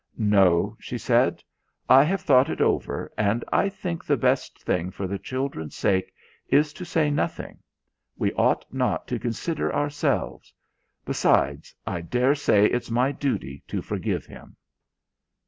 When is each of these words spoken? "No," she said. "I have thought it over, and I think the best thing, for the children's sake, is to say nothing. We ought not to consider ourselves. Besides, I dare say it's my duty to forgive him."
"No," 0.17 0.75
she 0.79 0.97
said. 0.97 1.43
"I 1.87 2.03
have 2.05 2.21
thought 2.21 2.49
it 2.49 2.59
over, 2.59 3.11
and 3.19 3.45
I 3.53 3.69
think 3.69 4.03
the 4.03 4.17
best 4.17 4.59
thing, 4.63 4.89
for 4.89 5.05
the 5.05 5.19
children's 5.19 5.75
sake, 5.75 6.11
is 6.47 6.73
to 6.73 6.85
say 6.85 7.11
nothing. 7.11 7.59
We 8.17 8.33
ought 8.33 8.65
not 8.73 9.05
to 9.09 9.19
consider 9.19 9.71
ourselves. 9.71 10.51
Besides, 11.05 11.75
I 11.85 12.01
dare 12.01 12.33
say 12.33 12.65
it's 12.65 12.89
my 12.89 13.11
duty 13.11 13.61
to 13.67 13.83
forgive 13.83 14.25
him." 14.25 14.57